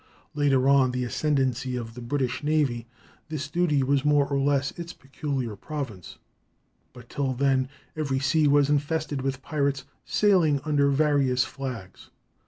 Later, 0.33 0.67
on 0.67 0.93
the 0.93 1.03
ascendency 1.03 1.75
of 1.75 1.93
the 1.93 2.01
British 2.01 2.43
navy, 2.43 2.87
this 3.29 3.47
duty 3.47 3.83
was 3.83 4.03
more 4.03 4.25
or 4.27 4.39
less 4.39 4.71
its 4.71 4.93
peculiar 4.93 5.55
province; 5.55 6.17
but 6.91 7.07
till 7.07 7.35
then 7.35 7.69
every 7.95 8.17
sea 8.17 8.47
was 8.47 8.67
infested 8.67 9.21
with 9.21 9.43
pirates 9.43 9.85
sailing 10.03 10.59
under 10.65 10.89
various 10.89 11.43
flags. 11.45 12.09